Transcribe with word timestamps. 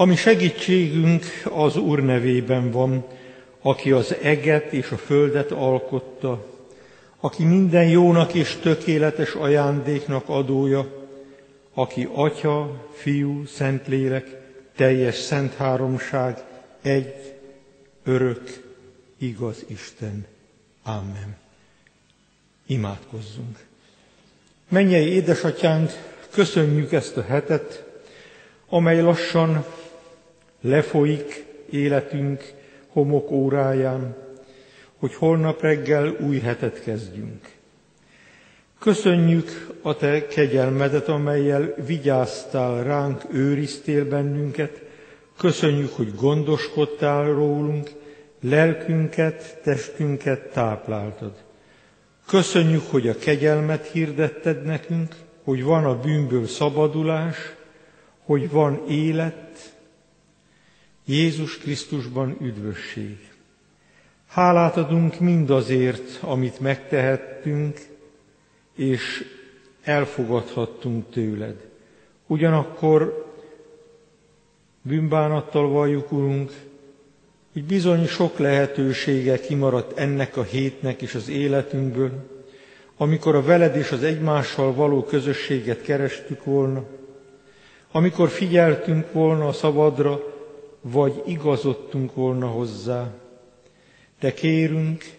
Ami 0.00 0.16
segítségünk 0.16 1.24
az 1.44 1.76
Úr 1.76 2.02
nevében 2.02 2.70
van, 2.70 3.06
aki 3.62 3.90
az 3.90 4.14
eget 4.22 4.72
és 4.72 4.90
a 4.90 4.96
földet 4.96 5.50
alkotta, 5.50 6.46
aki 7.20 7.44
minden 7.44 7.88
jónak 7.88 8.34
és 8.34 8.56
tökéletes 8.62 9.34
ajándéknak 9.34 10.28
adója, 10.28 11.06
aki 11.74 12.08
Atya, 12.12 12.86
Fiú, 12.92 13.44
Szentlélek, 13.46 14.26
teljes 14.76 15.14
szent 15.14 15.54
háromság, 15.54 16.44
egy, 16.82 17.14
örök, 18.04 18.72
igaz 19.18 19.64
Isten. 19.66 20.26
Amen. 20.82 21.36
Imádkozzunk. 22.66 23.58
Mennyei 24.68 25.06
édesatyánk, 25.06 25.90
köszönjük 26.30 26.92
ezt 26.92 27.16
a 27.16 27.22
hetet, 27.22 27.84
amely 28.68 29.00
lassan 29.00 29.64
lefolyik 30.60 31.44
életünk 31.70 32.52
homok 32.88 33.30
óráján, 33.30 34.16
hogy 34.98 35.14
holnap 35.14 35.60
reggel 35.60 36.16
új 36.20 36.38
hetet 36.38 36.82
kezdjünk. 36.82 37.48
Köszönjük 38.78 39.68
a 39.82 39.96
Te 39.96 40.26
kegyelmedet, 40.26 41.08
amelyel 41.08 41.74
vigyáztál 41.86 42.84
ránk, 42.84 43.22
őriztél 43.32 44.08
bennünket, 44.08 44.82
köszönjük, 45.36 45.92
hogy 45.96 46.14
gondoskodtál 46.14 47.24
rólunk, 47.24 47.90
lelkünket, 48.40 49.60
testünket 49.62 50.40
tápláltad. 50.52 51.32
Köszönjük, 52.26 52.82
hogy 52.90 53.08
a 53.08 53.18
kegyelmet 53.18 53.86
hirdetted 53.86 54.62
nekünk, 54.62 55.14
hogy 55.44 55.62
van 55.62 55.84
a 55.84 56.00
bűnből 56.00 56.46
szabadulás, 56.46 57.36
hogy 58.24 58.50
van 58.50 58.84
élet, 58.88 59.49
Jézus 61.04 61.58
Krisztusban 61.58 62.36
üdvösség. 62.40 63.18
Hálát 64.26 64.76
adunk 64.76 65.20
mindazért, 65.20 66.18
amit 66.20 66.60
megtehettünk, 66.60 67.78
és 68.76 69.24
elfogadhattunk 69.82 71.10
tőled. 71.10 71.68
Ugyanakkor 72.26 73.26
bűnbánattal 74.82 75.68
valljuk, 75.68 76.12
Urunk, 76.12 76.52
hogy 77.52 77.64
bizony 77.64 78.06
sok 78.06 78.38
lehetősége 78.38 79.40
kimaradt 79.40 79.98
ennek 79.98 80.36
a 80.36 80.42
hétnek 80.42 81.02
és 81.02 81.14
az 81.14 81.28
életünkből, 81.28 82.40
amikor 82.96 83.34
a 83.34 83.42
veled 83.42 83.76
és 83.76 83.90
az 83.90 84.02
egymással 84.02 84.74
való 84.74 85.04
közösséget 85.04 85.82
kerestük 85.82 86.44
volna, 86.44 86.84
amikor 87.92 88.28
figyeltünk 88.28 89.12
volna 89.12 89.48
a 89.48 89.52
szabadra, 89.52 90.29
vagy 90.80 91.22
igazodtunk 91.26 92.14
volna 92.14 92.46
hozzá. 92.46 93.14
De 94.20 94.34
kérünk, 94.34 95.18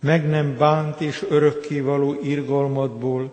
meg 0.00 0.28
nem 0.28 0.56
bánt 0.56 1.00
és 1.00 1.24
örökké 1.28 1.80
való 1.80 2.18
irgalmadból 2.22 3.32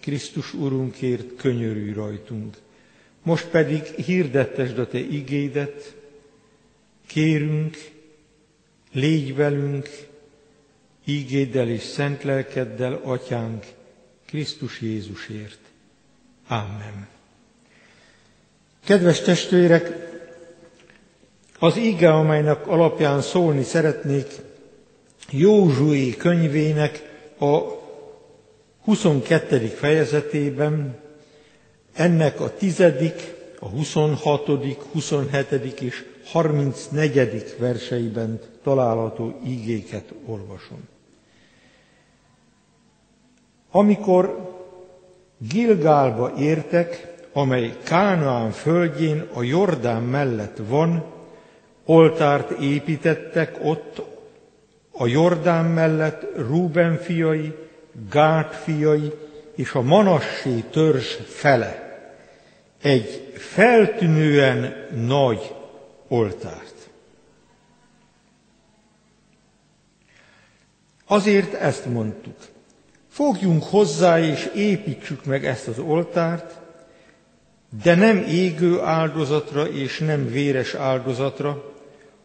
Krisztus 0.00 0.54
Urunkért 0.54 1.36
könyörülj 1.36 1.92
rajtunk. 1.92 2.56
Most 3.22 3.48
pedig 3.48 3.82
hirdettesd 3.82 4.78
a 4.78 4.86
Te 4.86 4.98
igédet, 4.98 5.96
kérünk, 7.06 7.76
légy 8.92 9.34
velünk, 9.34 9.88
ígéddel 11.04 11.68
és 11.68 11.82
szent 11.82 12.22
lelkeddel, 12.22 13.00
Atyánk, 13.02 13.64
Krisztus 14.26 14.80
Jézusért. 14.80 15.60
Amen. 16.48 17.13
Kedves 18.84 19.20
testvérek, 19.20 19.92
az 21.58 21.76
ige, 21.76 22.12
amelynek 22.12 22.66
alapján 22.66 23.20
szólni 23.20 23.62
szeretnék, 23.62 24.26
Józsué 25.30 26.10
könyvének 26.16 27.02
a 27.38 27.58
22. 28.84 29.58
fejezetében, 29.66 30.96
ennek 31.92 32.40
a 32.40 32.54
10., 32.56 32.80
a 33.58 33.68
26., 33.68 34.46
27. 34.92 35.80
és 35.80 36.04
34. 36.24 37.54
verseiben 37.58 38.40
található 38.62 39.40
ígéket 39.46 40.12
olvasom. 40.26 40.82
Amikor 43.70 44.52
Gilgálba 45.38 46.32
értek, 46.38 47.13
amely 47.36 47.76
Kánaán 47.82 48.50
földjén 48.50 49.28
a 49.32 49.42
Jordán 49.42 50.02
mellett 50.02 50.56
van, 50.68 51.04
oltárt 51.84 52.50
építettek 52.50 53.56
ott 53.62 54.02
a 54.90 55.06
Jordán 55.06 55.64
mellett 55.64 56.26
Rúben 56.36 56.96
fiai, 56.96 57.54
Gát 58.10 58.54
fiai 58.54 59.12
és 59.54 59.72
a 59.72 59.82
Manassé 59.82 60.60
törzs 60.70 61.16
fele. 61.26 61.98
Egy 62.82 63.32
feltűnően 63.36 64.86
nagy 65.06 65.54
oltárt. 66.08 66.74
Azért 71.06 71.54
ezt 71.54 71.86
mondtuk. 71.86 72.36
Fogjunk 73.08 73.64
hozzá 73.64 74.20
és 74.20 74.50
építsük 74.54 75.24
meg 75.24 75.46
ezt 75.46 75.68
az 75.68 75.78
oltárt, 75.78 76.63
de 77.82 77.94
nem 77.94 78.16
égő 78.28 78.80
áldozatra 78.80 79.68
és 79.68 79.98
nem 79.98 80.26
véres 80.28 80.74
áldozatra, 80.74 81.72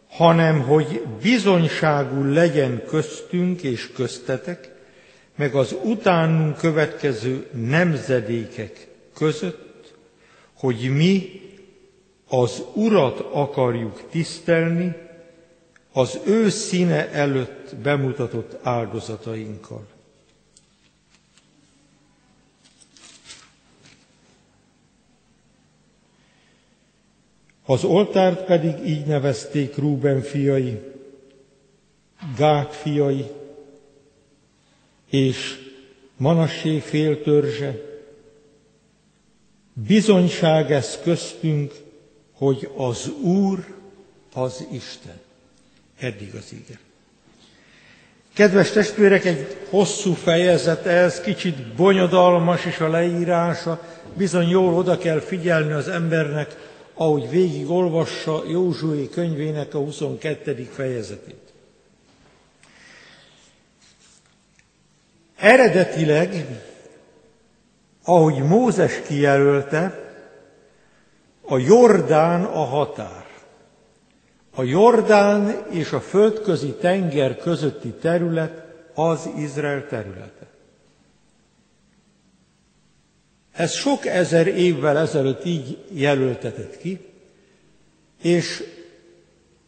hanem 0.09 0.61
hogy 0.61 1.01
bizonyságul 1.21 2.27
legyen 2.27 2.83
köztünk 2.87 3.61
és 3.61 3.91
köztetek, 3.91 4.71
meg 5.35 5.55
az 5.55 5.75
utánunk 5.83 6.57
következő 6.57 7.47
nemzedékek 7.53 8.87
között, 9.13 9.93
hogy 10.53 10.91
mi 10.95 11.41
az 12.27 12.63
Urat 12.73 13.19
akarjuk 13.19 14.01
tisztelni 14.11 14.95
az 15.93 16.19
ő 16.25 16.49
színe 16.49 17.11
előtt 17.11 17.75
bemutatott 17.75 18.57
áldozatainkkal. 18.61 19.87
Az 27.69 27.83
oltárt 27.83 28.45
pedig 28.45 28.73
így 28.85 29.05
nevezték 29.05 29.77
Rúben 29.77 30.21
fiai, 30.21 30.79
Gát 32.37 32.75
fiai 32.75 33.25
és 35.09 35.57
Manassé 36.17 36.79
féltörzse. 36.79 37.75
Bizonyság 39.73 40.71
ez 40.71 40.99
köztünk, 41.03 41.73
hogy 42.33 42.69
az 42.75 43.11
Úr 43.21 43.65
az 44.33 44.67
Isten. 44.71 45.19
Eddig 45.99 46.35
az 46.35 46.51
ige. 46.51 46.79
Kedves 48.33 48.71
testvérek, 48.71 49.25
egy 49.25 49.57
hosszú 49.69 50.13
fejezet 50.13 50.85
ez, 50.85 51.21
kicsit 51.21 51.73
bonyodalmas 51.75 52.65
is 52.65 52.79
a 52.79 52.89
leírása, 52.89 53.81
bizony 54.13 54.49
jól 54.49 54.73
oda 54.73 54.97
kell 54.97 55.19
figyelni 55.19 55.71
az 55.71 55.87
embernek, 55.87 56.67
ahogy 56.99 57.29
végig 57.29 57.69
olvassa 57.69 58.43
Józsué 58.47 59.09
könyvének 59.09 59.73
a 59.73 59.77
22. 59.77 60.69
fejezetét. 60.71 61.53
Eredetileg, 65.35 66.45
ahogy 68.03 68.43
Mózes 68.43 69.01
kijelölte, 69.01 70.09
a 71.41 71.57
Jordán 71.57 72.43
a 72.43 72.63
határ. 72.63 73.25
A 74.55 74.63
Jordán 74.63 75.65
és 75.69 75.91
a 75.91 75.99
földközi 75.99 76.73
tenger 76.73 77.37
közötti 77.37 77.89
terület 77.89 78.63
az 78.93 79.29
Izrael 79.37 79.87
területe. 79.87 80.48
Ez 83.59 83.73
sok 83.73 84.05
ezer 84.05 84.47
évvel 84.47 84.97
ezelőtt 84.97 85.45
így 85.45 85.77
jelöltetett 85.93 86.77
ki, 86.77 86.99
és 88.21 88.63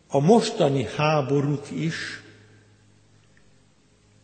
a 0.08 0.20
mostani 0.20 0.88
háborúk 0.96 1.72
is 1.72 2.22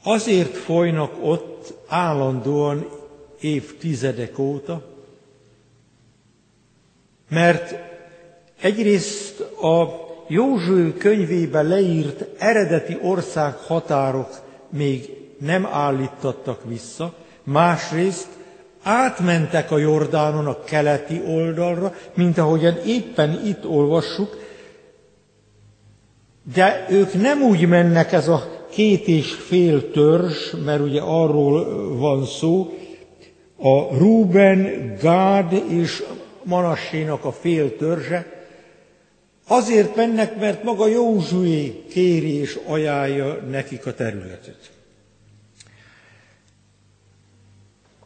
azért 0.03 0.55
folynak 0.57 1.13
ott 1.21 1.73
állandóan 1.87 2.89
évtizedek 3.39 4.39
óta, 4.39 4.85
mert 7.29 7.75
egyrészt 8.61 9.39
a 9.39 10.05
Józső 10.27 10.93
könyvében 10.93 11.65
leírt 11.65 12.41
eredeti 12.41 12.97
ország 13.01 13.53
határok 13.53 14.41
még 14.69 15.09
nem 15.39 15.65
állítattak 15.65 16.63
vissza, 16.65 17.13
másrészt 17.43 18.36
átmentek 18.87 19.71
a 19.71 19.77
Jordánon 19.77 20.47
a 20.47 20.63
keleti 20.63 21.21
oldalra, 21.27 21.93
mint 22.13 22.37
ahogyan 22.37 22.77
éppen 22.85 23.41
itt 23.45 23.65
olvassuk, 23.65 24.37
de 26.53 26.85
ők 26.89 27.13
nem 27.13 27.41
úgy 27.41 27.67
mennek 27.67 28.11
ez 28.11 28.27
a 28.27 28.65
két 28.71 29.07
és 29.07 29.33
fél 29.33 29.91
törzs, 29.91 30.51
mert 30.65 30.81
ugye 30.81 31.01
arról 31.01 31.97
van 31.97 32.25
szó, 32.25 32.73
a 33.57 33.97
Ruben, 33.97 34.93
Gád 35.01 35.63
és 35.69 36.03
Manassénak 36.43 37.25
a 37.25 37.31
fél 37.31 37.75
törzse, 37.75 38.25
azért 39.47 39.95
mennek, 39.95 40.39
mert 40.39 40.63
maga 40.63 40.87
Józsué 40.87 41.83
kéri 41.89 42.39
és 42.39 42.59
ajánlja 42.67 43.33
nekik 43.49 43.85
a 43.85 43.93
területet. 43.93 44.76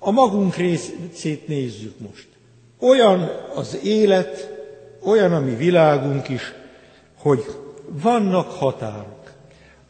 A 0.04 0.12
magunk 0.12 0.56
részét 0.56 1.48
nézzük 1.48 2.00
most. 2.00 2.28
Olyan 2.80 3.30
az 3.56 3.80
élet, 3.84 4.50
olyan 5.04 5.34
a 5.34 5.40
mi 5.40 5.56
világunk 5.56 6.30
is, 6.30 6.54
hogy 7.18 7.44
vannak 7.86 8.52
határok. 8.52 9.32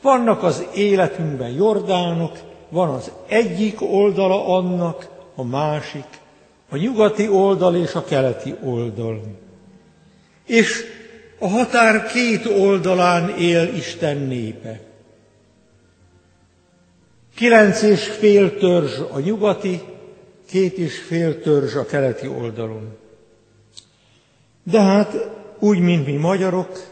Vannak 0.01 0.43
az 0.43 0.65
életünkben 0.75 1.49
Jordánok, 1.49 2.37
van 2.69 2.89
az 2.89 3.11
egyik 3.27 3.81
oldala 3.81 4.47
annak, 4.55 5.07
a 5.35 5.43
másik, 5.43 6.07
a 6.69 6.77
nyugati 6.77 7.27
oldal 7.27 7.75
és 7.75 7.93
a 7.93 8.03
keleti 8.03 8.55
oldal. 8.63 9.21
És 10.45 10.83
a 11.39 11.47
határ 11.47 12.05
két 12.05 12.45
oldalán 12.45 13.37
él 13.37 13.75
Isten 13.75 14.17
népe. 14.17 14.79
Kilenc 17.35 17.81
és 17.81 18.07
fél 18.07 18.57
törzs 18.57 18.99
a 19.11 19.19
nyugati, 19.19 19.81
két 20.51 20.77
és 20.77 20.97
fél 20.97 21.41
törzs 21.41 21.75
a 21.75 21.85
keleti 21.85 22.27
oldalon. 22.27 22.97
De 24.63 24.81
hát 24.81 25.29
úgy, 25.59 25.79
mint 25.79 26.05
mi 26.05 26.15
magyarok, 26.15 26.87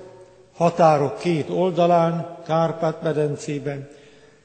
határok 0.56 1.18
két 1.20 1.50
oldalán, 1.50 2.38
Kárpát-medencében, 2.46 3.90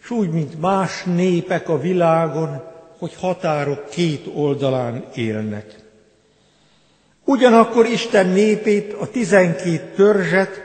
és 0.02 0.10
úgy, 0.10 0.30
mint 0.30 0.60
más 0.60 1.02
népek 1.02 1.68
a 1.68 1.78
világon, 1.78 2.62
hogy 2.98 3.14
határok 3.14 3.88
két 3.88 4.26
oldalán 4.34 5.04
élnek. 5.14 5.74
Ugyanakkor 7.24 7.86
Isten 7.86 8.26
népét, 8.26 8.92
a 8.92 9.06
tizenkét 9.06 9.82
törzset 9.82 10.62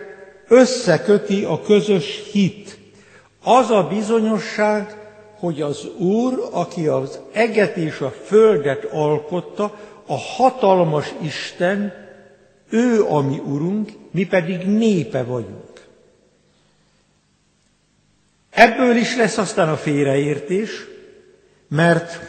összeköti 0.48 1.44
a 1.44 1.62
közös 1.62 2.30
hit. 2.32 2.78
Az 3.44 3.70
a 3.70 3.84
bizonyosság, 3.84 4.99
hogy 5.40 5.62
az 5.62 5.88
Úr, 5.98 6.50
aki 6.52 6.88
az 6.88 7.20
eget 7.32 7.76
és 7.78 8.00
a 8.00 8.10
földet 8.10 8.84
alkotta, 8.84 9.80
a 10.06 10.18
hatalmas 10.18 11.14
Isten, 11.22 11.94
ő 12.70 13.04
a 13.04 13.22
mi 13.22 13.38
Urunk, 13.38 13.92
mi 14.12 14.26
pedig 14.28 14.66
népe 14.66 15.24
vagyunk. 15.24 15.88
Ebből 18.50 18.96
is 18.96 19.16
lesz 19.16 19.38
aztán 19.38 19.70
a 19.70 19.78
félreértés, 19.78 20.70
mert 21.68 22.20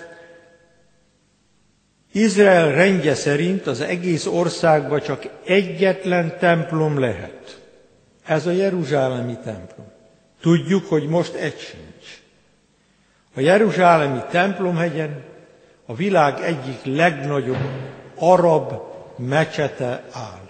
Izrael 2.13 2.73
rendje 2.73 3.15
szerint 3.15 3.67
az 3.67 3.81
egész 3.81 4.27
országban 4.27 5.01
csak 5.01 5.27
egyetlen 5.45 6.39
templom 6.39 6.99
lehet. 6.99 7.61
Ez 8.27 8.47
a 8.47 8.51
Jeruzsálemi 8.51 9.39
templom. 9.45 9.87
Tudjuk, 10.41 10.87
hogy 10.87 11.07
most 11.09 11.35
egy 11.35 11.59
sincs. 11.59 11.90
A 13.35 13.41
Jeruzsálemi 13.41 14.21
templomhegyen 14.31 15.23
a 15.87 15.95
világ 15.95 16.41
egyik 16.41 16.97
legnagyobb 16.97 17.69
arab 18.15 18.73
mecsete 19.17 20.05
áll. 20.13 20.49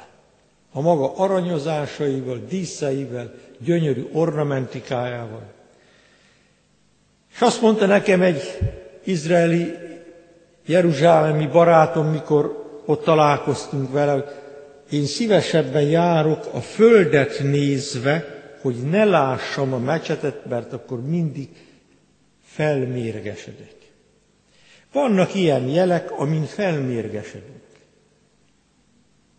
A 0.73 0.81
maga 0.81 1.17
aranyozásaival, 1.17 2.41
díszeivel, 2.49 3.35
gyönyörű 3.59 4.09
ornamentikájával. 4.12 5.43
És 7.35 7.41
azt 7.41 7.61
mondta 7.61 7.87
nekem 7.87 8.23
egy 8.23 8.43
izraeli 9.05 9.75
jeruzsálemi 10.67 11.47
barátom, 11.47 12.06
mikor 12.06 12.65
ott 12.87 13.05
találkoztunk 13.05 13.93
vele, 13.93 14.25
én 14.91 15.06
szívesebben 15.06 15.82
járok 15.82 16.49
a 16.53 16.61
földet 16.61 17.41
nézve, 17.43 18.25
hogy 18.61 18.75
ne 18.75 19.05
lássam 19.05 19.73
a 19.73 19.79
mecsetet, 19.79 20.47
mert 20.47 20.73
akkor 20.73 21.03
mindig 21.03 21.49
felmérgesedek. 22.60 23.74
Vannak 24.92 25.34
ilyen 25.34 25.68
jelek, 25.68 26.10
amin 26.10 26.44
felmérgesedünk. 26.44 27.62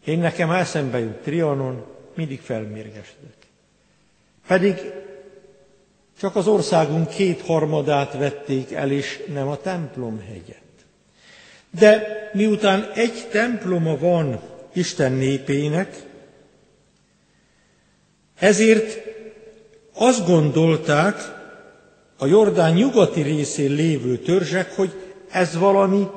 Én 0.06 0.19
nekem 0.19 0.51
eszembe 0.51 1.00
jut 1.00 1.15
Trianon, 1.21 1.85
mindig 2.15 2.39
felmérgesedek. 2.39 3.35
Pedig 4.47 4.91
csak 6.19 6.35
az 6.35 6.47
országunk 6.47 7.09
kétharmadát 7.09 8.13
vették 8.18 8.71
el, 8.71 8.91
és 8.91 9.23
nem 9.33 9.47
a 9.47 9.57
templomhegyet. 9.57 10.62
De 11.79 12.03
miután 12.33 12.91
egy 12.94 13.27
temploma 13.31 13.97
van 13.97 14.41
Isten 14.73 15.12
népének, 15.12 15.95
ezért 18.39 19.00
azt 19.94 20.25
gondolták 20.25 21.41
a 22.21 22.25
Jordán 22.25 22.73
nyugati 22.73 23.21
részén 23.21 23.71
lévő 23.71 24.18
törzsek, 24.18 24.75
hogy 24.75 24.91
ez 25.31 25.57
valami 25.57 26.07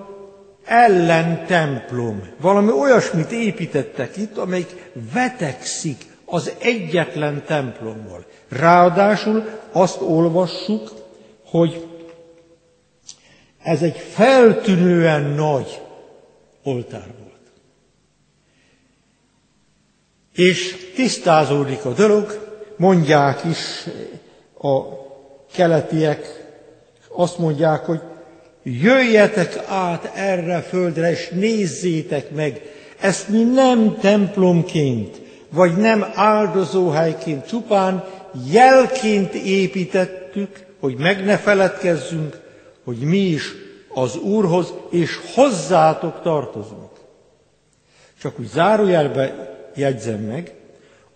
ellen 0.64 1.46
templom, 1.46 2.28
valami 2.40 2.70
olyasmit 2.70 3.30
építettek 3.30 4.16
itt, 4.16 4.36
amelyik 4.36 4.90
vetekszik 5.12 6.06
az 6.24 6.52
egyetlen 6.58 7.42
templommal. 7.46 8.24
Ráadásul 8.48 9.44
azt 9.72 10.00
olvassuk, 10.00 10.92
hogy 11.44 11.86
ez 13.62 13.82
egy 13.82 13.96
feltűnően 13.96 15.22
nagy 15.22 15.80
oltár 16.62 17.06
volt. 17.20 17.50
És 20.34 20.76
tisztázódik 20.94 21.84
a 21.84 21.92
dolog, 21.92 22.48
mondják 22.76 23.44
is 23.44 23.86
a 24.58 25.02
keletiek, 25.54 26.44
azt 27.08 27.38
mondják, 27.38 27.84
hogy 27.84 28.00
jöjjetek 28.62 29.64
át 29.68 30.10
erre 30.14 30.60
földre, 30.60 31.10
és 31.10 31.28
nézzétek 31.28 32.30
meg, 32.30 32.60
ezt 33.00 33.28
mi 33.28 33.42
nem 33.42 33.96
templomként, 34.00 35.20
vagy 35.50 35.76
nem 35.76 36.06
áldozóhelyként, 36.14 37.46
csupán 37.46 38.04
jelként 38.50 39.34
építettük, 39.34 40.66
hogy 40.80 40.96
meg 40.96 41.24
ne 41.24 41.36
feledkezzünk, 41.36 42.40
hogy 42.84 42.96
mi 42.96 43.18
is 43.18 43.52
az 43.94 44.16
Úrhoz 44.16 44.72
és 44.90 45.20
hozzátok 45.34 46.22
tartozunk. 46.22 46.90
Csak 48.20 48.38
úgy 48.38 48.46
zárójelbe 48.46 49.54
jegyzem 49.74 50.20
meg, 50.20 50.54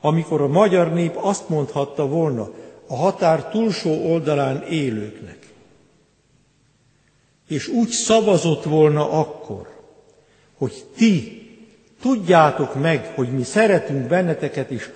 amikor 0.00 0.40
a 0.40 0.48
magyar 0.48 0.92
nép 0.92 1.16
azt 1.16 1.48
mondhatta 1.48 2.06
volna 2.06 2.50
a 2.88 2.96
határ 2.96 3.48
túlsó 3.48 4.10
oldalán 4.10 4.62
élőknek, 4.62 5.38
és 7.48 7.68
úgy 7.68 7.88
szavazott 7.88 8.64
volna 8.64 9.10
akkor, 9.10 9.76
hogy 10.56 10.84
ti 10.96 11.42
tudjátok 12.00 12.74
meg, 12.74 13.06
hogy 13.14 13.32
mi 13.32 13.42
szeretünk 13.42 14.08
benneteket, 14.08 14.70
és 14.70 14.90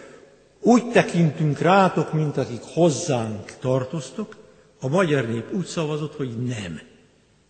úgy 0.60 0.90
tekintünk 0.90 1.58
rátok, 1.58 2.12
mint 2.12 2.36
akik 2.36 2.62
hozzánk 2.62 3.56
tartoztok, 3.60 4.36
a 4.80 4.88
magyar 4.88 5.28
nép 5.28 5.52
úgy 5.52 5.66
szavazott, 5.66 6.14
hogy 6.16 6.44
nem, 6.44 6.80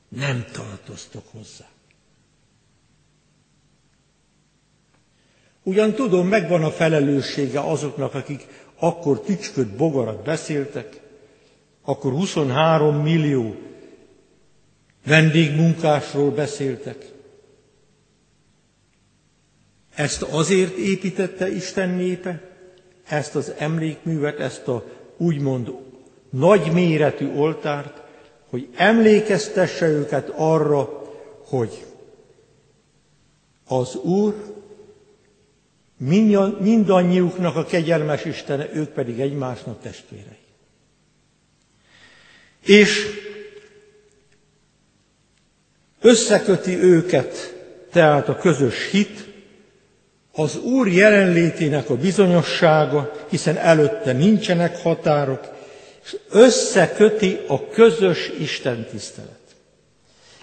nem 0.09 0.45
tartoztok 0.53 1.25
hozzá. 1.31 1.65
Ugyan 5.63 5.95
tudom, 5.95 6.29
megvan 6.29 6.65
a 6.65 6.71
felelőssége 6.71 7.61
azoknak, 7.61 8.15
akik 8.15 8.62
akkor 8.83 9.21
tücsköt, 9.21 9.77
bogarat 9.77 10.23
beszéltek, 10.23 11.01
akkor 11.83 12.13
23 12.13 12.97
millió 12.97 13.55
vendégmunkásról 15.07 16.31
beszéltek. 16.31 17.11
Ezt 19.95 20.23
azért 20.23 20.77
építette 20.77 21.51
Isten 21.51 21.89
népe, 21.89 22.43
ezt 23.09 23.35
az 23.35 23.53
emlékművet, 23.59 24.39
ezt 24.39 24.69
a 24.69 24.85
úgymond 25.17 25.73
nagy 26.31 26.73
méretű 26.73 27.35
oltárt, 27.35 28.03
hogy 28.51 28.69
emlékeztesse 28.77 29.87
őket 29.89 30.29
arra, 30.37 31.03
hogy 31.45 31.85
az 33.67 33.97
Úr 33.97 34.62
mindannyiuknak 36.61 37.57
a 37.57 37.65
kegyelmes 37.65 38.25
Istene, 38.25 38.69
ők 38.73 38.89
pedig 38.89 39.21
egymásnak 39.21 39.81
testvérei. 39.83 40.41
Összeköti 46.01 46.83
őket 46.83 47.55
tehát 47.93 48.29
a 48.29 48.37
közös 48.37 48.91
hit, 48.91 49.31
az 50.35 50.57
Úr 50.57 50.89
jelenlétének 50.89 51.91
a 51.91 51.97
bizonyossága, 51.97 53.13
hiszen 53.29 53.57
előtte 53.57 54.13
nincsenek 54.13 54.79
határok, 54.83 55.49
és 56.05 56.17
összeköti 56.31 57.39
a 57.47 57.69
közös 57.69 58.31
Isten 58.39 58.87
tisztelet. 58.91 59.41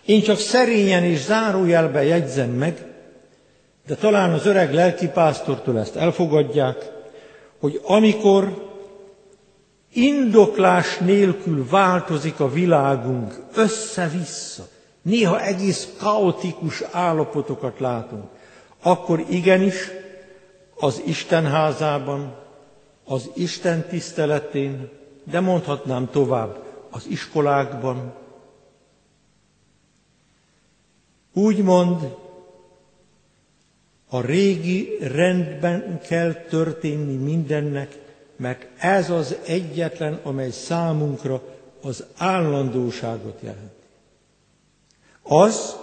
Én 0.06 0.22
csak 0.22 0.39
szerényen 0.39 1.04
és 1.04 1.20
zárójelben 1.20 2.04
jegyzem 2.04 2.50
meg, 2.50 2.88
de 3.89 3.96
talán 3.96 4.34
az 4.34 4.46
öreg 4.46 4.74
lelkipásztortól 4.74 5.79
ezt 5.79 5.96
elfogadják, 5.96 6.91
hogy 7.60 7.81
amikor 7.84 8.69
indoklás 9.93 10.98
nélkül 10.98 11.67
változik 11.69 12.39
a 12.39 12.50
világunk 12.50 13.39
össze-vissza, 13.53 14.67
néha 15.01 15.41
egész 15.41 15.93
kaotikus 15.98 16.81
állapotokat 16.91 17.79
látunk, 17.79 18.24
akkor 18.81 19.25
igenis 19.29 19.91
az 20.75 21.01
Isten 21.05 21.46
házában, 21.46 22.36
az 23.05 23.29
Isten 23.34 23.88
tiszteletén, 23.88 24.89
de 25.24 25.39
mondhatnám 25.39 26.10
tovább, 26.12 26.63
az 26.89 27.05
iskolákban. 27.08 28.13
Úgymond 31.34 32.15
a 34.10 34.22
régi 34.22 34.98
rendben 35.01 36.00
kell 36.08 36.34
történni 36.34 37.16
mindennek, 37.16 37.98
mert 38.36 38.68
ez 38.78 39.10
az 39.10 39.36
egyetlen, 39.46 40.20
amely 40.24 40.50
számunkra 40.50 41.42
az 41.82 42.06
állandóságot 42.18 43.39
jelenti. 43.42 43.84
Az, 45.24 45.75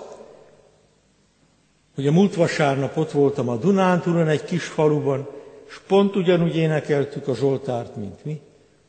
hogy 1.95 2.07
a 2.07 2.13
múlt 2.13 2.35
vasárnap 2.35 2.97
ott 2.97 3.11
voltam 3.11 3.49
a 3.49 3.57
Dunántúron 3.57 4.29
egy 4.29 4.45
kis 4.45 4.65
faluban, 4.65 5.29
és 5.69 5.81
pont 5.87 6.17
ugyanúgy 6.17 6.57
énekeltük 6.57 7.29
a 7.29 7.35
Zsoltárt, 7.35 7.97
mint 7.97 8.25
mi, 8.25 8.41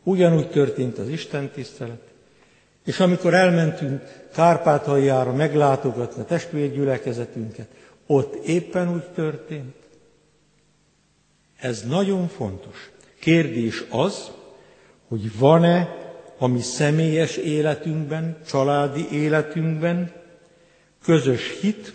ugyanúgy 0.03 0.49
történt 0.49 0.97
az 0.97 1.07
Isten 1.07 1.49
tisztelet, 1.49 2.01
és 2.85 2.99
amikor 2.99 3.33
elmentünk 3.33 4.01
Kárpátaljára 4.33 5.33
meglátogatni 5.33 6.21
a 6.21 6.25
testvérgyülekezetünket, 6.25 7.67
ott 8.07 8.45
éppen 8.45 8.93
úgy 8.93 9.03
történt. 9.03 9.75
Ez 11.57 11.83
nagyon 11.87 12.27
fontos. 12.27 12.89
Kérdés 13.19 13.83
az, 13.89 14.31
hogy 15.07 15.37
van-e 15.37 15.95
a 16.37 16.47
mi 16.47 16.61
személyes 16.61 17.37
életünkben, 17.37 18.37
családi 18.47 19.07
életünkben 19.11 20.11
közös 21.03 21.59
hit, 21.61 21.93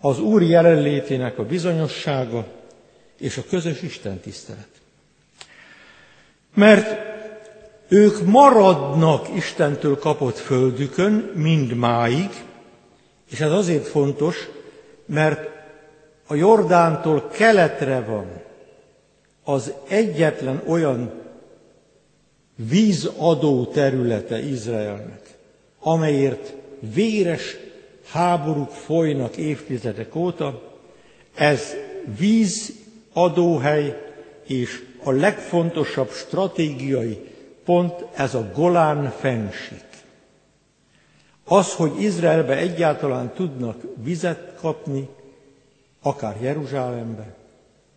az 0.00 0.20
Úr 0.20 0.42
jelenlétének 0.42 1.38
a 1.38 1.44
bizonyossága 1.44 2.46
és 3.18 3.36
a 3.36 3.44
közös 3.48 3.82
Isten 3.82 4.18
tisztelet. 4.18 4.68
Mert 6.54 6.98
ők 7.88 8.24
maradnak 8.26 9.28
Istentől 9.36 9.98
kapott 9.98 10.36
földükön 10.36 11.12
mindmáig, 11.34 12.30
és 13.30 13.40
ez 13.40 13.52
azért 13.52 13.86
fontos, 13.86 14.48
mert 15.10 15.48
a 16.26 16.34
Jordántól 16.34 17.28
keletre 17.28 18.00
van 18.00 18.26
az 19.44 19.72
egyetlen 19.88 20.62
olyan 20.66 21.12
vízadó 22.56 23.64
területe 23.64 24.38
Izraelnek, 24.38 25.20
amelyért 25.80 26.52
véres 26.94 27.56
háborúk 28.10 28.70
folynak 28.70 29.36
évtizedek 29.36 30.14
óta, 30.14 30.62
ez 31.34 31.74
vízadóhely 32.18 33.96
és 34.46 34.82
a 35.02 35.10
legfontosabb 35.10 36.10
stratégiai 36.10 37.18
pont 37.64 38.04
ez 38.14 38.34
a 38.34 38.50
Golán 38.54 39.14
fenség. 39.18 39.89
Az, 41.52 41.74
hogy 41.74 42.02
Izraelbe 42.02 42.56
egyáltalán 42.56 43.32
tudnak 43.32 43.82
vizet 44.02 44.54
kapni, 44.60 45.08
akár 46.02 46.36
Jeruzsálembe, 46.40 47.34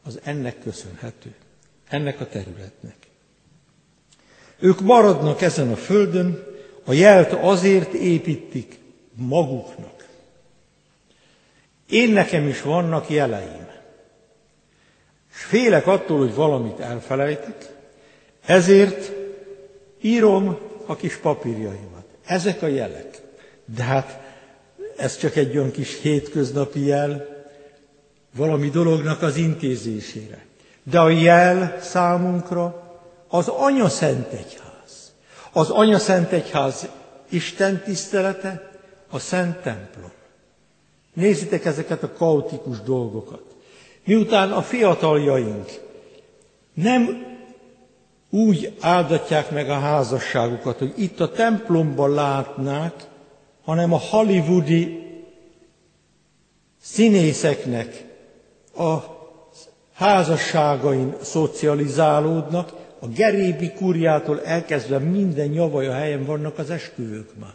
az 0.04 0.20
ennek 0.24 0.60
köszönhető, 0.60 1.36
ennek 1.90 2.22
a 2.22 2.28
területnek. 2.28 2.96
Ők 4.60 4.80
maradnak 4.80 5.42
ezen 5.42 5.72
a 5.72 5.76
földön, 5.76 6.44
a 6.86 6.94
jelt 6.94 7.34
azért 7.34 7.94
építik 7.94 8.80
maguknak. 9.16 10.08
Én 11.90 12.10
nekem 12.10 12.48
is 12.48 12.62
vannak 12.62 13.10
jeleim. 13.10 13.68
És 15.34 15.44
félek 15.44 15.88
attól, 15.88 16.18
hogy 16.18 16.36
valamit 16.36 16.80
elfelejtek, 16.80 17.76
ezért 18.46 19.12
írom 20.02 20.58
a 20.86 20.96
kis 20.96 21.18
papírjaimat. 21.18 22.06
Ezek 22.26 22.62
a 22.62 22.68
jelek. 22.68 23.23
De 23.66 23.84
hát 23.84 24.22
ez 24.98 25.18
csak 25.18 25.36
egy 25.36 25.58
olyan 25.58 25.72
kis 25.72 26.02
hétköznapi 26.02 26.86
jel, 26.86 27.28
valami 28.36 28.70
dolognak 28.70 29.22
az 29.22 29.36
intézésére. 29.36 30.46
De 30.84 31.00
a 31.00 31.10
jel 31.10 31.78
számunkra 31.82 32.98
az 33.28 33.48
Anya 33.48 33.90
Szent 33.90 34.32
Egyház. 34.32 35.14
Az 35.52 35.70
Anya 35.70 36.00
Szent 36.00 36.32
Egyház 36.32 36.88
Isten 37.30 37.82
tisztelete, 37.84 38.72
a 39.10 39.20
Szent 39.20 39.58
Templom. 39.58 40.12
Nézzétek 41.14 41.66
ezeket 41.66 42.04
a 42.04 42.14
kaotikus 42.14 42.82
dolgokat. 42.82 43.42
Miután 44.06 44.52
a 44.52 44.62
fiataljaink 44.62 45.70
nem 46.74 47.26
úgy 48.30 48.78
áldatják 48.82 49.52
meg 49.52 49.70
a 49.70 49.80
házasságukat, 49.80 50.78
hogy 50.78 50.94
itt 50.96 51.20
a 51.20 51.32
templomban 51.32 52.14
látnák, 52.14 52.94
hanem 53.64 53.94
a 53.94 54.00
hollywoodi 54.10 55.04
színészeknek 56.82 58.06
a 58.78 58.98
házasságain 59.94 61.16
szocializálódnak, 61.22 62.74
a 63.00 63.08
gerébi 63.08 63.72
kurjától 63.72 64.42
elkezdve 64.44 64.98
minden 64.98 65.48
nyavaja 65.48 65.94
helyen 65.94 66.26
vannak 66.26 66.58
az 66.58 66.70
esküvők 66.70 67.30
már. 67.40 67.54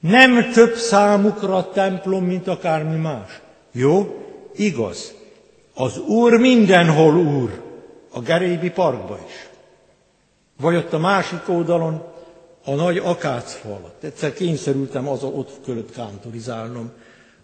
Nem 0.00 0.52
több 0.52 0.74
számukra 0.74 1.56
a 1.56 1.70
templom, 1.70 2.24
mint 2.24 2.48
akármi 2.48 2.96
más. 2.96 3.40
Jó, 3.72 4.16
igaz. 4.54 5.14
Az 5.74 5.98
Úr 5.98 6.32
mindenhol 6.32 7.16
Úr, 7.16 7.62
a 8.12 8.20
Gerébi 8.20 8.70
parkba 8.70 9.18
is. 9.26 9.48
Vagy 10.60 10.76
ott 10.76 10.92
a 10.92 10.98
másik 10.98 11.48
oldalon 11.48 12.11
a 12.64 12.74
nagy 12.74 12.98
akácfa 12.98 13.68
alatt. 13.68 14.04
Egyszer 14.04 14.32
kényszerültem 14.32 15.08
az 15.08 15.22
ott 15.22 15.60
körött 15.64 15.92
kántorizálnom. 15.92 16.90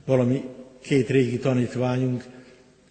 Valami 0.06 0.44
két 0.82 1.08
régi 1.08 1.38
tanítványunk, 1.38 2.24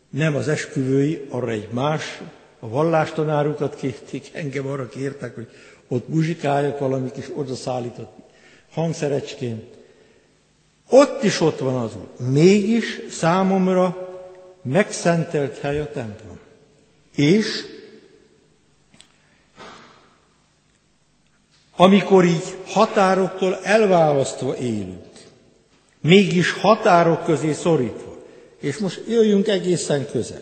nem 0.10 0.36
az 0.36 0.48
esküvői, 0.48 1.26
arra 1.30 1.50
egy 1.52 1.68
más, 1.72 2.22
a 2.60 2.70
vallástanárukat 2.70 3.76
kérték, 3.76 4.30
engem 4.34 4.68
arra 4.68 4.88
kértek, 4.88 5.36
hogy 5.36 5.48
ott 5.88 6.08
muzsikáljak 6.08 6.80
valamit, 6.80 7.18
és 7.18 7.32
oda 7.36 7.56
szállított 7.56 8.16
hangszerecskén. 8.72 9.64
Ott 10.90 11.24
is 11.24 11.42
ott 11.42 11.60
van 11.60 11.76
az 11.76 11.92
Úr. 11.96 12.28
Mégis 12.28 13.00
számomra 13.10 14.08
megszentelt 14.64 15.58
hely 15.58 15.80
a 15.80 15.92
templom. 15.92 16.40
És 17.16 17.66
amikor 21.78 22.26
így 22.26 22.58
határoktól 22.68 23.58
elválasztva 23.64 24.58
élünk, 24.58 25.06
mégis 26.02 26.52
határok 26.52 27.24
közé 27.24 27.54
szorítva, 27.54 28.16
és 28.60 28.78
most 28.78 29.04
jöjjünk 29.08 29.48
egészen 29.48 30.06
közel. 30.12 30.42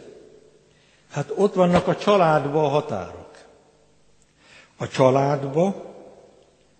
Hát 1.11 1.31
ott 1.35 1.53
vannak 1.53 1.87
a 1.87 1.95
családba 1.95 2.63
a 2.63 2.67
határok. 2.67 3.29
A 4.77 4.87
családba, 4.87 5.93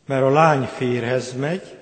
mert 0.05 0.23
a 0.23 0.29
lány 0.29 0.63
férhez 0.63 1.33
megy, 1.33 1.77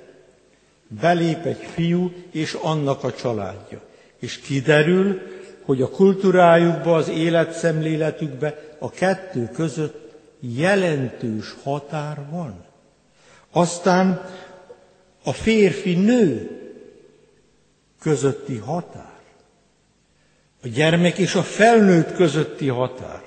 belép 0.87 1.45
egy 1.45 1.67
fiú 1.73 2.11
és 2.31 2.57
annak 2.61 3.03
a 3.03 3.13
családja. 3.13 3.81
És 4.19 4.39
kiderül, 4.39 5.21
hogy 5.65 5.81
a 5.81 5.89
kultúrájukba, 5.89 6.95
az 6.95 7.09
életszemléletükbe 7.09 8.75
a 8.79 8.89
kettő 8.89 9.49
között 9.53 10.02
jelentős 10.43 11.55
határ 11.63 12.25
van. 12.29 12.65
Aztán 13.51 14.29
a 15.23 15.33
férfi-nő 15.33 16.49
közötti 17.99 18.57
határ. 18.57 19.21
A 20.63 20.67
gyermek 20.67 21.17
és 21.17 21.35
a 21.35 21.43
felnőtt 21.43 22.13
közötti 22.15 22.67
határ. 22.67 23.21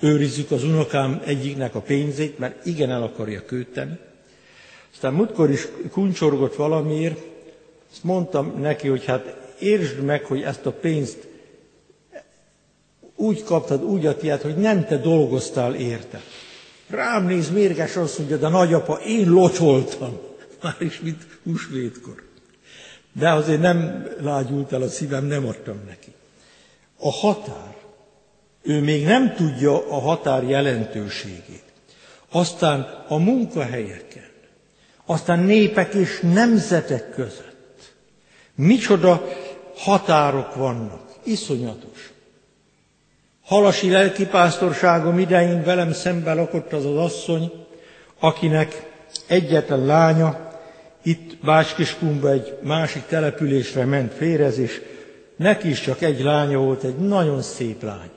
Őrizzük 0.00 0.50
az 0.50 0.64
unokám 0.64 1.22
egyiknek 1.24 1.74
a 1.74 1.80
pénzét, 1.80 2.38
mert 2.38 2.66
igen 2.66 2.90
el 2.90 3.02
akarja 3.02 3.44
költeni. 3.44 3.98
Aztán 4.92 5.12
múltkor 5.12 5.50
is 5.50 5.68
kuncsorgott 5.90 6.54
valamiért, 6.54 7.20
azt 7.90 8.04
mondtam 8.04 8.60
neki, 8.60 8.88
hogy 8.88 9.04
hát 9.04 9.36
értsd 9.60 10.00
meg, 10.00 10.24
hogy 10.24 10.42
ezt 10.42 10.66
a 10.66 10.72
pénzt 10.72 11.26
úgy 13.16 13.42
kaptad, 13.42 13.82
úgy 13.82 14.06
a 14.06 14.16
tiéd, 14.16 14.40
hogy 14.40 14.56
nem 14.56 14.84
te 14.84 14.96
dolgoztál 14.96 15.74
érte. 15.74 16.20
Rám 16.88 17.26
néz 17.26 17.50
mérges, 17.50 17.96
azt 17.96 18.18
mondja, 18.18 18.36
de 18.36 18.48
nagyapa, 18.48 18.94
én 18.94 19.30
locsoltam. 19.30 20.18
Már 20.62 20.76
is, 20.78 21.00
mint 21.00 21.26
húsvétkor. 21.44 22.22
De 23.12 23.32
azért 23.32 23.60
nem 23.60 24.08
lágyult 24.20 24.72
el 24.72 24.82
a 24.82 24.88
szívem, 24.88 25.24
nem 25.24 25.46
adtam 25.46 25.80
neki. 25.86 26.12
A 26.98 27.10
határ. 27.10 27.74
Ő 28.62 28.80
még 28.80 29.04
nem 29.04 29.34
tudja 29.34 29.90
a 29.90 29.98
határ 29.98 30.42
jelentőségét. 30.42 31.62
Aztán 32.30 33.04
a 33.08 33.16
munkahelyeken, 33.16 34.30
aztán 35.06 35.38
népek 35.38 35.94
és 35.94 36.20
nemzetek 36.22 37.10
között. 37.10 37.92
Micsoda 38.54 39.28
határok 39.76 40.54
vannak. 40.54 41.18
Iszonyatos. 41.24 42.13
Halasi 43.44 43.90
lelkipásztorságom 43.90 45.18
idején 45.18 45.62
velem 45.64 45.92
szembe 45.92 46.34
lakott 46.34 46.72
az 46.72 46.84
az 46.84 46.96
asszony, 46.96 47.52
akinek 48.18 48.90
egyetlen 49.26 49.84
lánya 49.84 50.52
itt 51.02 51.44
Bácskiskumba 51.44 52.30
egy 52.30 52.58
másik 52.62 53.06
településre 53.06 53.84
ment 53.84 54.12
férezés, 54.12 54.80
neki 55.36 55.68
is 55.68 55.80
csak 55.80 56.02
egy 56.02 56.20
lánya 56.20 56.58
volt, 56.58 56.82
egy 56.82 56.96
nagyon 56.96 57.42
szép 57.42 57.82
lány. 57.82 58.10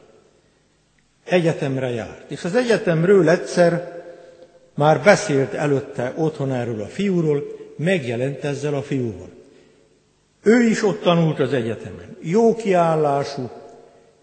Egyetemre 1.24 1.90
járt. 1.90 2.32
És 2.32 2.44
az 2.44 2.56
egyetemről 2.56 3.30
egyszer 3.30 4.04
már 4.76 5.02
beszélt 5.04 5.54
előtte 5.54 6.14
otthon 6.16 6.54
erről 6.54 6.82
a 6.82 6.88
fiúról, 6.88 7.44
megjelent 7.78 8.44
ezzel 8.44 8.74
a 8.74 8.82
fiúval. 8.82 9.30
Ő 10.44 10.62
is 10.64 10.84
ott 10.84 11.02
tanult 11.02 11.40
az 11.40 11.54
egyetemen. 11.54 12.18
Jó 12.22 12.56
kiállású, 12.56 13.50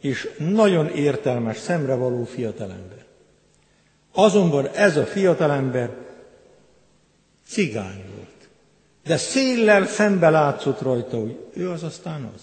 és 0.05 0.31
nagyon 0.39 0.89
értelmes, 0.89 1.59
szemrevaló 1.59 2.25
fiatalember. 2.25 3.05
Azonban 4.13 4.67
ez 4.67 4.97
a 4.97 5.05
fiatalember 5.05 5.97
cigány 7.47 8.05
volt. 8.15 8.49
De 9.05 9.17
széllel 9.17 9.87
szembe 9.87 10.31
látszott 10.31 10.81
rajta, 10.81 11.17
hogy 11.19 11.39
ő 11.55 11.71
az 11.71 11.83
aztán 11.83 12.31
az. 12.35 12.43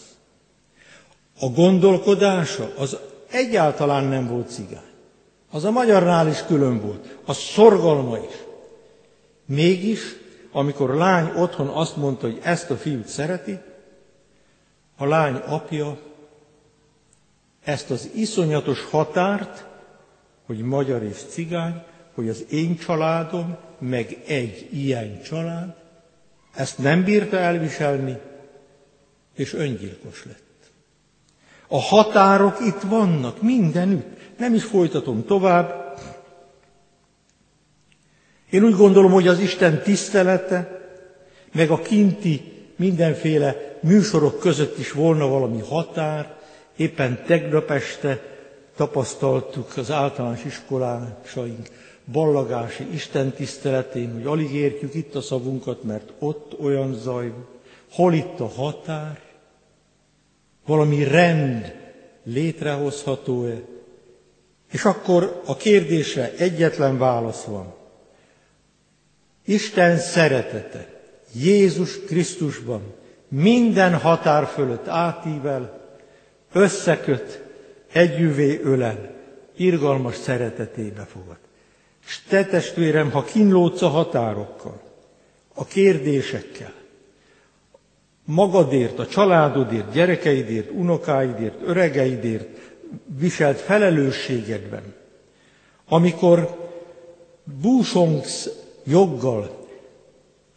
A 1.39 1.49
gondolkodása 1.49 2.71
az 2.77 2.97
egyáltalán 3.31 4.03
nem 4.03 4.27
volt 4.27 4.49
cigány. 4.49 4.91
Az 5.51 5.63
a 5.63 5.71
magyarnál 5.71 6.27
is 6.27 6.45
külön 6.45 6.81
volt. 6.81 7.17
A 7.25 7.33
szorgalma 7.33 8.17
is. 8.17 8.35
Mégis, 9.45 9.99
amikor 10.51 10.89
a 10.91 10.97
lány 10.97 11.31
otthon 11.35 11.67
azt 11.67 11.95
mondta, 11.95 12.25
hogy 12.25 12.39
ezt 12.43 12.69
a 12.69 12.77
fiút 12.77 13.07
szereti, 13.07 13.59
a 14.97 15.05
lány 15.05 15.35
apja 15.35 15.97
ezt 17.63 17.89
az 17.89 18.09
iszonyatos 18.15 18.83
határt, 18.83 19.65
hogy 20.45 20.59
magyar 20.59 21.03
és 21.03 21.17
cigány, 21.29 21.81
hogy 22.13 22.29
az 22.29 22.45
én 22.49 22.77
családom, 22.77 23.57
meg 23.79 24.17
egy 24.27 24.67
ilyen 24.71 25.21
család, 25.21 25.75
ezt 26.55 26.77
nem 26.77 27.03
bírta 27.03 27.37
elviselni, 27.37 28.17
és 29.35 29.53
öngyilkos 29.53 30.25
lett. 30.25 30.71
A 31.67 31.79
határok 31.79 32.59
itt 32.59 32.81
vannak, 32.81 33.41
mindenütt. 33.41 34.37
Nem 34.37 34.53
is 34.53 34.63
folytatom 34.63 35.25
tovább. 35.25 35.97
Én 38.49 38.63
úgy 38.63 38.75
gondolom, 38.75 39.11
hogy 39.11 39.27
az 39.27 39.39
Isten 39.39 39.81
tisztelete, 39.81 40.79
meg 41.53 41.69
a 41.69 41.81
kinti 41.81 42.51
mindenféle 42.75 43.77
műsorok 43.81 44.39
között 44.39 44.77
is 44.77 44.91
volna 44.91 45.27
valami 45.27 45.59
határ, 45.59 46.40
Éppen 46.81 47.23
tegnap 47.25 47.71
este 47.71 48.21
tapasztaltuk 48.75 49.77
az 49.77 49.91
általános 49.91 50.43
iskolásaink 50.45 51.69
ballagási 52.11 52.93
istentiszteletén, 52.93 54.13
hogy 54.13 54.25
alig 54.25 54.53
értjük 54.53 54.93
itt 54.93 55.15
a 55.15 55.21
szavunkat, 55.21 55.83
mert 55.83 56.11
ott 56.19 56.59
olyan 56.59 56.93
zaj, 56.93 57.33
hol 57.91 58.13
itt 58.13 58.39
a 58.39 58.47
határ, 58.47 59.19
valami 60.65 61.03
rend 61.03 61.75
létrehozható-e, 62.23 63.61
és 64.71 64.85
akkor 64.85 65.41
a 65.45 65.55
kérdésre 65.55 66.33
egyetlen 66.37 66.97
válasz 66.97 67.43
van. 67.43 67.73
Isten 69.45 69.97
szeretete 69.97 71.01
Jézus 71.33 71.99
Krisztusban 72.05 72.93
minden 73.27 73.97
határ 73.97 74.45
fölött 74.45 74.87
átível, 74.87 75.80
összeköt, 76.53 77.43
együvé 77.91 78.59
ölel, 78.63 79.15
irgalmas 79.55 80.15
szeretetébe 80.15 81.03
fogad. 81.03 81.37
És 82.05 82.19
te 82.27 82.45
testvérem, 82.45 83.11
ha 83.11 83.23
kínlódsz 83.23 83.81
a 83.81 83.87
határokkal, 83.87 84.81
a 85.53 85.65
kérdésekkel, 85.65 86.73
magadért, 88.25 88.99
a 88.99 89.07
családodért, 89.07 89.91
gyerekeidért, 89.91 90.69
unokáidért, 90.71 91.61
öregeidért 91.65 92.57
viselt 93.19 93.59
felelősségedben, 93.59 94.93
amikor 95.87 96.69
búsongsz 97.61 98.49
joggal 98.83 99.67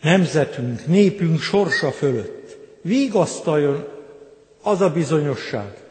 nemzetünk, 0.02 0.86
népünk 0.86 1.40
sorsa 1.40 1.90
fölött, 1.90 2.56
vigasztaljon 2.82 3.88
az 4.62 4.80
a 4.80 4.90
bizonyosság, 4.90 5.83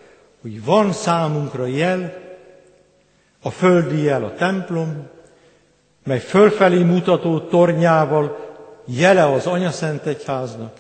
hogy 0.44 0.64
van 0.64 0.92
számunkra 0.92 1.66
jel, 1.66 2.22
a 3.42 3.50
földi 3.50 4.02
jel 4.02 4.24
a 4.24 4.34
templom, 4.34 5.08
mely 6.04 6.20
fölfelé 6.20 6.84
mutató 6.84 7.40
tornyával 7.40 8.38
jele 8.86 9.26
az 9.26 9.46
Anyaszent 9.46 10.06
Egyháznak, 10.06 10.80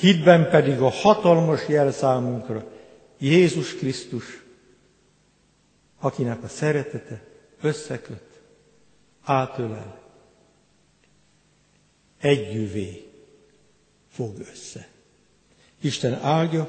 hitben 0.00 0.50
pedig 0.50 0.80
a 0.80 0.90
hatalmas 0.90 1.68
jel 1.68 1.92
számunkra, 1.92 2.64
Jézus 3.18 3.74
Krisztus, 3.74 4.42
akinek 6.00 6.42
a 6.42 6.48
szeretete 6.48 7.22
összeköt, 7.60 8.40
átölel, 9.24 9.98
együvé 12.20 13.10
fog 14.10 14.38
össze. 14.52 14.88
Isten 15.80 16.18
áldja, 16.22 16.68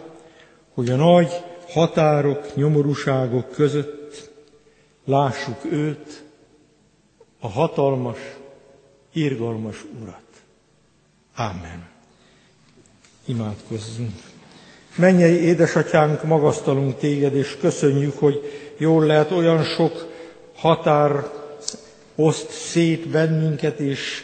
hogy 0.73 0.89
a 0.89 0.95
nagy 0.95 1.52
határok, 1.73 2.55
nyomorúságok 2.55 3.51
között 3.51 4.31
lássuk 5.05 5.65
őt, 5.71 6.23
a 7.39 7.47
hatalmas, 7.49 8.17
irgalmas 9.13 9.86
Urat. 10.01 10.21
Ámen. 11.33 11.88
Imádkozzunk. 13.25 14.12
Mennyei 14.95 15.36
édesatyánk, 15.41 16.23
magasztalunk 16.23 16.97
téged, 16.97 17.36
és 17.36 17.57
köszönjük, 17.57 18.17
hogy 18.19 18.41
jól 18.77 19.05
lehet 19.05 19.31
olyan 19.31 19.63
sok 19.63 20.12
határ 20.55 21.29
oszt 22.15 22.49
szét 22.51 23.07
bennünket, 23.07 23.79
és 23.79 24.23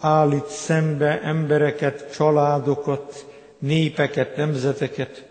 állít 0.00 0.46
szembe 0.46 1.20
embereket, 1.22 2.12
családokat, 2.14 3.26
népeket, 3.58 4.36
nemzeteket, 4.36 5.29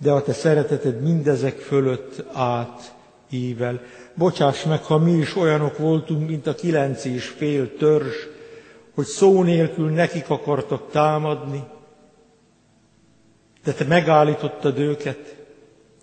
de 0.00 0.10
a 0.10 0.22
te 0.22 0.32
szereteted 0.32 1.00
mindezek 1.02 1.58
fölött 1.58 2.24
át 2.32 2.94
ível. 3.30 3.80
Bocsáss 4.14 4.64
meg, 4.64 4.82
ha 4.82 4.98
mi 4.98 5.12
is 5.12 5.36
olyanok 5.36 5.78
voltunk, 5.78 6.28
mint 6.28 6.46
a 6.46 6.54
kilenc 6.54 7.04
és 7.04 7.26
fél 7.26 7.76
törzs, 7.76 8.16
hogy 8.94 9.04
szó 9.04 9.42
nélkül 9.42 9.90
nekik 9.90 10.30
akartak 10.30 10.90
támadni, 10.90 11.64
de 13.64 13.72
te 13.72 13.84
megállítottad 13.84 14.78
őket, 14.78 15.36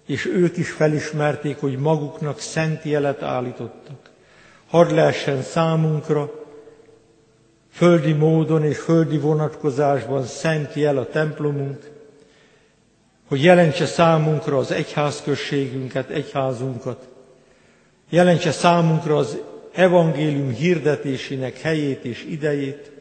és 0.06 0.26
ők 0.26 0.58
is 0.58 0.70
felismerték, 0.72 1.60
hogy 1.60 1.78
maguknak 1.78 2.40
szent 2.40 2.84
jelet 2.84 3.22
állítottak. 3.22 4.12
Hadd 4.68 4.94
lehessen 4.94 5.42
számunkra 5.42 6.32
földi 7.72 8.14
módon 8.14 8.64
és 8.64 8.78
földi 8.78 9.18
vonatkozásban 9.18 10.24
szent 10.24 10.74
jel 10.74 10.98
a 10.98 11.08
templomunk, 11.08 11.92
hogy 13.28 13.44
jelentse 13.44 13.86
számunkra 13.86 14.58
az 14.58 14.72
egyházközségünket, 14.72 16.10
egyházunkat, 16.10 17.08
jelentse 18.10 18.52
számunkra 18.52 19.18
az 19.18 19.38
evangélium 19.74 20.54
hirdetésének 20.54 21.60
helyét 21.62 22.04
és 22.04 22.26
idejét, 22.30 22.92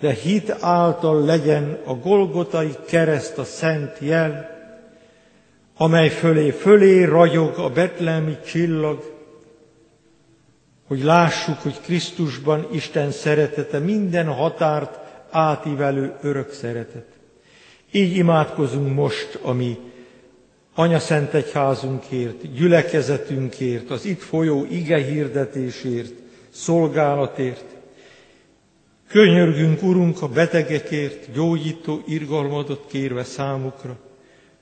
de 0.00 0.12
hit 0.12 0.56
által 0.60 1.24
legyen 1.24 1.78
a 1.84 1.94
Golgotai 1.94 2.74
kereszt 2.86 3.38
a 3.38 3.44
szent 3.44 3.96
jel, 4.00 4.56
amely 5.76 6.08
fölé, 6.08 6.50
fölé 6.50 7.04
ragyog 7.04 7.58
a 7.58 7.70
betlemi 7.70 8.36
csillag, 8.46 9.16
hogy 10.86 11.02
lássuk, 11.02 11.58
hogy 11.58 11.80
Krisztusban 11.80 12.66
Isten 12.72 13.10
szeretete 13.10 13.78
minden 13.78 14.26
határt 14.26 14.98
átívelő 15.30 16.14
örök 16.22 16.52
szeretet. 16.52 17.17
Így 17.92 18.16
imádkozunk 18.16 18.94
most, 18.94 19.38
ami 19.42 19.78
Anya 20.74 20.98
Szent 20.98 21.34
Egyházunkért, 21.34 22.52
gyülekezetünkért, 22.54 23.90
az 23.90 24.04
itt 24.04 24.20
folyó 24.20 24.66
ige 24.70 25.04
hirdetésért, 25.04 26.12
szolgálatért. 26.50 27.64
Könyörgünk, 29.08 29.82
Urunk, 29.82 30.22
a 30.22 30.28
betegekért, 30.28 31.32
gyógyító 31.32 32.02
irgalmadot 32.06 32.84
kérve 32.88 33.24
számukra. 33.24 33.98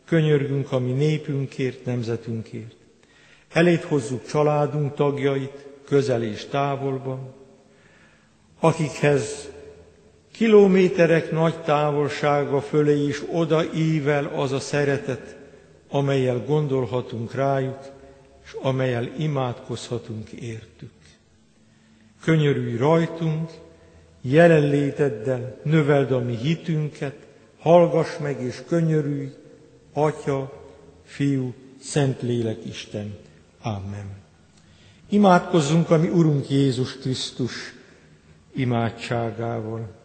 Könyörgünk 0.04 0.72
a 0.72 0.78
mi 0.78 0.92
népünkért, 0.92 1.84
nemzetünkért. 1.84 2.76
Elét 3.52 3.82
hozzuk 3.82 4.26
családunk 4.26 4.94
tagjait, 4.94 5.66
közel 5.84 6.22
és 6.22 6.44
távolban, 6.44 7.34
akikhez 8.60 9.48
kilométerek 10.36 11.30
nagy 11.30 11.62
távolsága 11.62 12.60
fölé 12.60 13.06
is 13.06 13.22
odaível 13.32 14.24
az 14.24 14.52
a 14.52 14.60
szeretet, 14.60 15.36
amelyel 15.88 16.44
gondolhatunk 16.46 17.34
rájuk, 17.34 17.78
és 18.44 18.52
amelyel 18.62 19.10
imádkozhatunk 19.18 20.30
értük. 20.30 20.90
Könyörülj 22.22 22.76
rajtunk, 22.76 23.50
jelenléteddel 24.20 25.60
növeld 25.62 26.12
a 26.12 26.20
mi 26.20 26.36
hitünket, 26.36 27.16
hallgass 27.58 28.18
meg 28.18 28.42
és 28.42 28.62
könyörülj, 28.68 29.32
Atya, 29.92 30.52
Fiú, 31.04 31.54
Szentlélek 31.80 32.64
Isten. 32.64 33.16
Amen. 33.62 34.06
Imádkozzunk 35.08 35.90
a 35.90 35.98
mi 35.98 36.08
Urunk 36.08 36.50
Jézus 36.50 36.96
Krisztus 36.96 37.52
imádságával. 38.54 40.04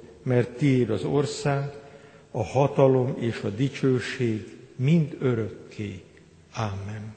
mert 0.23 0.49
tiéd 0.49 0.89
az 0.89 1.03
ország, 1.03 1.71
a 2.31 2.43
hatalom 2.43 3.15
és 3.19 3.41
a 3.43 3.49
dicsőség 3.49 4.57
mind 4.75 5.15
örökké. 5.19 6.01
Amen. 6.55 7.15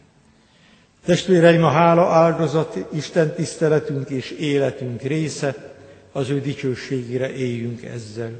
Testvéreim, 1.04 1.64
a 1.64 1.68
hála 1.68 2.06
áldozat 2.06 2.78
Isten 2.92 3.34
tiszteletünk 3.34 4.10
és 4.10 4.30
életünk 4.30 5.02
része, 5.02 5.74
az 6.12 6.30
ő 6.30 6.40
dicsőségére 6.40 7.34
éljünk 7.34 7.82
ezzel. 7.82 8.32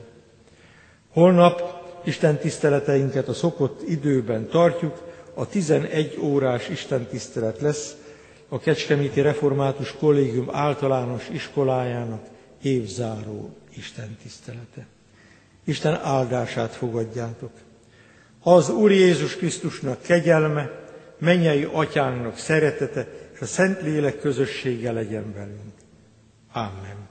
Holnap 1.12 1.82
Isten 2.04 2.38
tiszteleteinket 2.38 3.28
a 3.28 3.32
szokott 3.32 3.88
időben 3.88 4.48
tartjuk, 4.48 5.02
a 5.34 5.48
11 5.48 6.18
órás 6.20 6.68
Isten 6.68 7.06
tisztelet 7.06 7.60
lesz 7.60 7.96
a 8.48 8.58
Kecskeméti 8.58 9.20
Református 9.20 9.92
Kollégium 9.92 10.48
általános 10.52 11.28
iskolájának 11.32 12.22
évzáró 12.62 13.50
Isten 13.76 14.16
tisztelete. 14.22 14.86
Isten 15.64 15.94
áldását 15.94 16.74
fogadjátok. 16.74 17.50
Az 18.40 18.68
Úr 18.68 18.90
Jézus 18.90 19.36
Krisztusnak 19.36 20.02
kegyelme, 20.02 20.70
mennyei 21.18 21.64
atyánknak 21.72 22.38
szeretete 22.38 23.06
és 23.34 23.40
a 23.40 23.46
Szentlélek 23.46 24.20
közössége 24.20 24.92
legyen 24.92 25.32
velünk. 25.32 25.72
Amen. 26.52 27.03